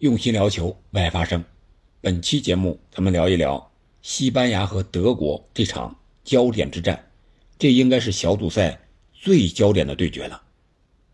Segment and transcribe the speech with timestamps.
[0.00, 1.42] 用心聊球，为爱发声。
[2.02, 3.72] 本期节目，咱们聊一聊
[4.02, 7.02] 西班牙和德国这场焦点之战。
[7.58, 8.78] 这应该是小组赛
[9.14, 10.42] 最焦点的对决了。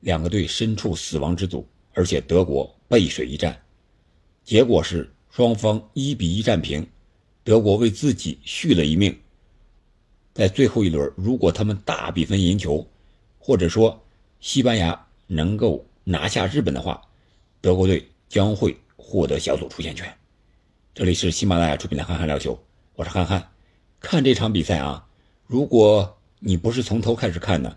[0.00, 3.60] 两个队身处死亡之组，而且德国背水一战，
[4.44, 6.86] 结果是双方一比一战平。
[7.44, 9.14] 德国为自己续了一命。
[10.32, 12.86] 在最后一轮，如果他们大比分赢球，
[13.38, 14.02] 或者说
[14.40, 16.98] 西班牙能够拿下日本的话，
[17.60, 18.02] 德国队。
[18.30, 20.08] 将会获得小组出线权。
[20.94, 22.54] 这里是喜马拉雅出品的《憨憨聊球》，
[22.94, 23.44] 我是憨憨。
[23.98, 25.04] 看这场比赛啊，
[25.48, 27.76] 如果你不是从头开始看的，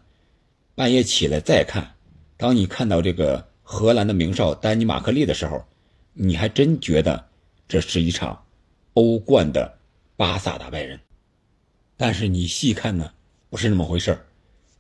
[0.76, 1.96] 半夜起来再看，
[2.38, 5.66] 当你看到这个荷兰的名哨丹尼马克利的时候，
[6.14, 7.28] 你还真觉得
[7.68, 8.46] 这是一场
[8.94, 9.80] 欧冠的
[10.16, 11.00] 巴萨打败人。
[11.98, 13.12] 但是你细看呢，
[13.50, 14.16] 不是那么回事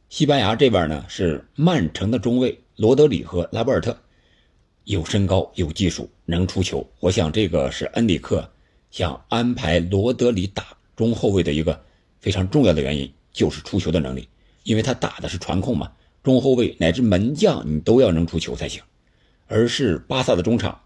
[0.07, 3.98] 西班牙这边呢是曼城的中卫罗德里和拉波尔特。
[4.85, 6.85] 有身高，有技术，能出球。
[6.99, 8.49] 我想这个是恩里克
[8.91, 11.81] 想安排罗德里打中后卫的一个
[12.20, 14.27] 非常重要的原因，就是出球的能力。
[14.63, 18.81] 因为他打的是传控嘛，中后卫乃至门将你都要能出球才行。
[19.48, 20.79] 而是巴萨的中场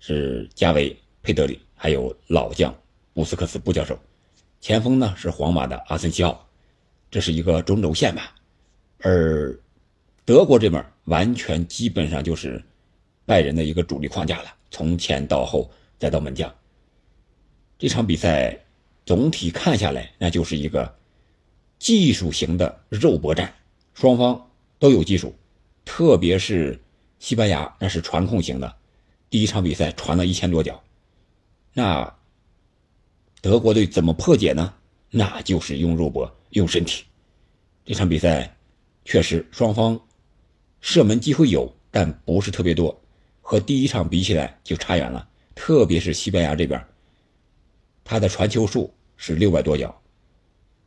[0.00, 2.74] 是加维、佩德里，还有老将
[3.14, 3.98] 布斯克斯布教授。
[4.60, 6.46] 前锋呢是皇马的阿森西奥，
[7.10, 8.34] 这是一个中轴线吧。
[9.00, 9.58] 而
[10.26, 12.62] 德国这边完全基本上就是。
[13.26, 16.52] 拜仁的一个主力框架了，从前到后再到门将。
[17.78, 18.58] 这场比赛
[19.04, 20.94] 总体看下来，那就是一个
[21.78, 23.54] 技术型的肉搏战，
[23.94, 25.34] 双方都有技术，
[25.84, 26.80] 特别是
[27.18, 28.76] 西班牙那是传控型的，
[29.28, 30.82] 第一场比赛传了一千多脚。
[31.72, 32.14] 那
[33.40, 34.74] 德国队怎么破解呢？
[35.10, 37.04] 那就是用肉搏，用身体。
[37.84, 38.56] 这场比赛
[39.04, 40.00] 确实双方
[40.80, 42.98] 射门机会有，但不是特别多。
[43.46, 46.82] 和第一场比起来就差远了，特别是西班牙这边，
[48.02, 49.94] 他的传球数是六百多脚，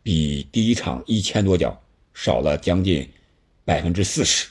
[0.01, 1.79] 比第一场一千多脚
[2.15, 3.07] 少了将近
[3.63, 4.49] 百分之四十。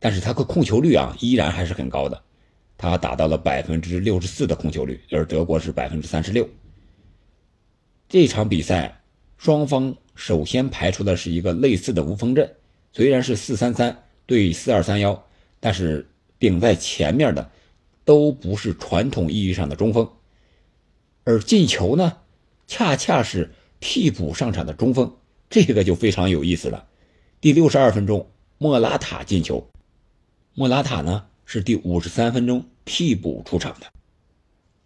[0.00, 2.20] 但是他的控球率啊依然还是很高的，
[2.76, 6.46] 他达到了百分之六十四的控球率，而德国是百分之三十六。
[8.08, 9.00] 这场比赛
[9.38, 12.52] 双方首先排出的是一个类似的无锋阵，
[12.92, 13.96] 虽然是四三三
[14.26, 15.24] 对四二三幺，
[15.60, 16.04] 但是。
[16.44, 17.50] 顶在前面的
[18.04, 20.06] 都不是传统意义上的中锋，
[21.24, 22.18] 而进球呢，
[22.66, 25.16] 恰恰是替补上场的中锋，
[25.48, 26.86] 这个就非常有意思了。
[27.40, 29.66] 第六十二分钟，莫拉塔进球，
[30.52, 33.86] 莫拉塔呢是第五十三分钟替补出场的，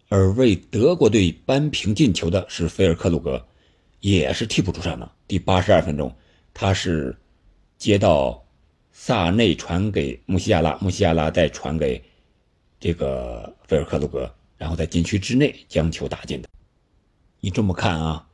[0.07, 3.45] 而为德国队扳平进球的是菲尔克鲁格，
[3.99, 5.11] 也是替补出场的。
[5.27, 6.15] 第八十二分钟，
[6.53, 7.17] 他是
[7.77, 8.41] 接到。
[9.01, 12.03] 萨内传给穆西亚拉，穆西亚拉再传给
[12.81, 16.49] 这个菲尔克鲁格，然后在禁区之内将球打进的。
[17.39, 18.27] 你这么看啊，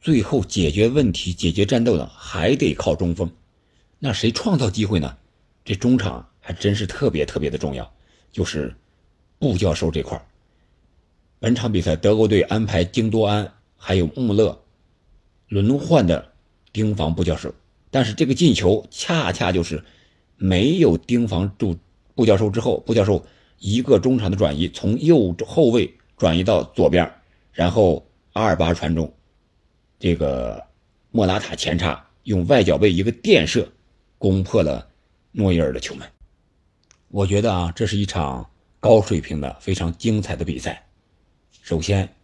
[0.00, 3.30] 最后解决问题、解决战斗的还得靠中锋。
[3.98, 5.18] 那谁创造机会呢？
[5.66, 7.94] 这中场还真是特别特别的重要，
[8.32, 8.74] 就是
[9.38, 10.26] 布教授这块
[11.38, 14.58] 本场比赛德国队安排京多安还有穆勒
[15.48, 16.32] 轮换的
[16.72, 17.54] 盯防布教授，
[17.90, 19.84] 但是这个进球恰恰就是。
[20.36, 21.76] 没有盯防住
[22.14, 23.24] 布教授之后，布教授
[23.58, 27.10] 一个中场的转移，从右后卫转移到左边，
[27.52, 29.12] 然后阿尔巴传中，
[29.98, 30.62] 这个
[31.10, 33.70] 莫拉塔前插，用外脚背一个垫射，
[34.18, 34.86] 攻破了
[35.32, 36.06] 诺伊尔的球门。
[37.08, 40.86] 我觉得啊，这是一场高水平的、非常精彩的比赛。
[41.62, 42.14] 首先，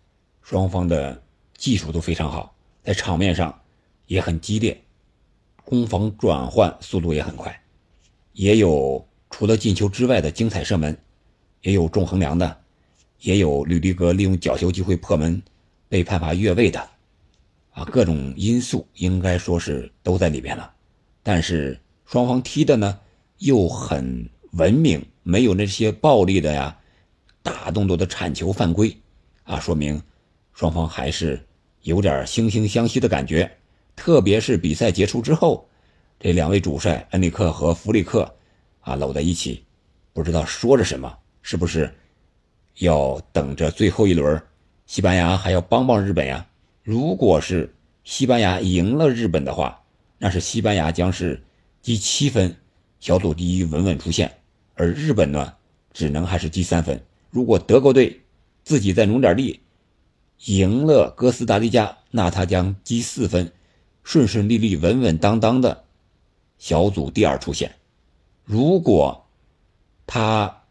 [0.43, 1.23] 双方的
[1.56, 3.59] 技术都非常好，在场面上
[4.06, 4.79] 也很激烈，
[5.65, 7.62] 攻防转换速度也很快。
[8.32, 10.97] 也有除了进球之外的精彩射门，
[11.60, 12.56] 也有重横梁的，
[13.20, 15.41] 也有吕迪格利用角球机会破门
[15.88, 16.81] 被判罚越位的，
[17.70, 20.72] 啊，各种因素应该说是都在里边了。
[21.22, 22.98] 但是双方踢的呢
[23.38, 26.76] 又很文明，没有那些暴力的呀、
[27.43, 28.96] 大动作的铲球犯规，
[29.44, 30.00] 啊，说明
[30.52, 31.38] 双方还是
[31.82, 33.50] 有点惺惺相惜的感觉。
[33.94, 35.69] 特别是比赛结束之后。
[36.22, 38.32] 这两位主帅恩里克和弗里克，
[38.78, 39.64] 啊，搂在一起，
[40.12, 41.92] 不知道说着什么，是不是
[42.78, 44.40] 要等着最后一轮，
[44.86, 46.46] 西班牙还要帮帮日本呀？
[46.84, 47.74] 如果是
[48.04, 49.82] 西班牙赢了日本的话，
[50.16, 51.42] 那是西班牙将是
[51.80, 52.54] 积七分，
[53.00, 54.32] 小组第一稳稳出线，
[54.74, 55.52] 而日本呢，
[55.92, 57.04] 只能还是积三分。
[57.30, 58.20] 如果德国队
[58.62, 59.58] 自己再努点力，
[60.44, 63.52] 赢了哥斯达黎加，那他将积四分，
[64.04, 65.82] 顺顺利利、稳稳当当的。
[66.62, 67.75] 小组第二出现，
[68.44, 69.26] 如果
[70.06, 70.62] 他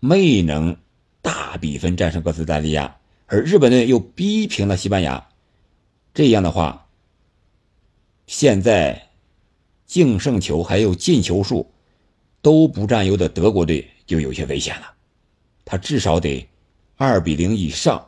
[0.00, 0.74] 没能
[1.20, 2.96] 大比分战胜哥斯达黎加，
[3.26, 5.28] 而日本队又逼平了西班牙。
[6.14, 6.88] 这样的话，
[8.26, 9.10] 现在
[9.84, 11.70] 净胜球还有进球数
[12.40, 14.94] 都不占优的德国队就有些危险了。
[15.66, 16.48] 他至少得
[16.96, 18.02] 二比零以上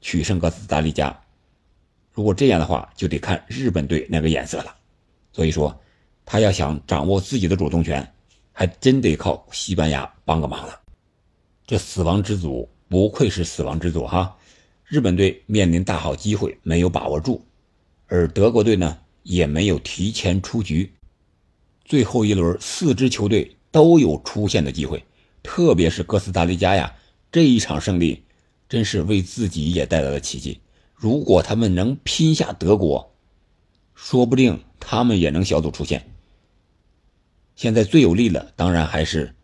[0.00, 1.14] 取胜哥斯达黎加。
[2.14, 4.74] 如果这样的话，就得看日本队那个眼色了。
[5.34, 5.78] 所以说，
[6.24, 8.06] 他要想掌握自己的主动权，
[8.52, 10.80] 还真得靠西班牙帮个忙了。
[11.66, 14.36] 这死亡之组不愧是死亡之组哈！
[14.84, 17.42] 日本队面临大好机会没有把握住，
[18.06, 20.92] 而德国队呢也没有提前出局。
[21.84, 25.02] 最后一轮四支球队都有出线的机会，
[25.42, 26.94] 特别是哥斯达黎加呀，
[27.30, 28.22] 这一场胜利
[28.68, 30.60] 真是为自己也带来了奇迹。
[30.94, 33.11] 如果他们能拼下德国，
[33.94, 36.10] 说不定他们也能小组出线。
[37.54, 39.34] 现在最有利的当然还是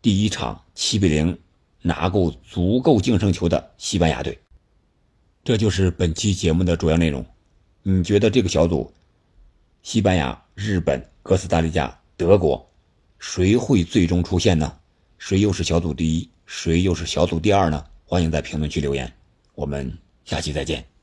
[0.00, 1.38] 第一场七比零
[1.82, 4.38] 拿够足够净胜球的西班牙队。
[5.44, 7.24] 这就是本期节目的主要内容。
[7.82, 8.92] 你觉得这个小组，
[9.82, 12.70] 西班牙、日本、哥斯达黎加、德国，
[13.18, 14.78] 谁会最终出现呢？
[15.18, 16.30] 谁又是小组第一？
[16.46, 17.84] 谁又是小组第二呢？
[18.04, 19.12] 欢迎在评论区留言。
[19.54, 19.98] 我们。
[20.28, 20.97] 下期再见。